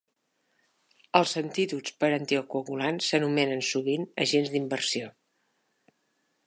Els 1.19 1.33
antídots 1.41 1.93
per 2.03 2.09
anticoagulants 2.15 3.11
s'anomenen 3.11 3.63
sovint 3.69 4.09
agents 4.25 4.53
d'inversió. 4.55 5.13